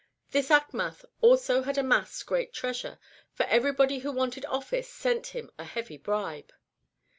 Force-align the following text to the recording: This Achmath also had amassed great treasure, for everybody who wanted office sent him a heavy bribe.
This 0.31 0.49
Achmath 0.49 1.05
also 1.21 1.61
had 1.61 1.77
amassed 1.77 2.25
great 2.25 2.51
treasure, 2.53 2.97
for 3.33 3.43
everybody 3.45 3.99
who 3.99 4.11
wanted 4.11 4.45
office 4.45 4.89
sent 4.89 5.27
him 5.27 5.51
a 5.59 5.63
heavy 5.63 5.97
bribe. 5.99 6.51